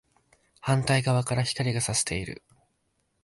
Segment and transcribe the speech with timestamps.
[0.61, 2.41] 反対側から光が射している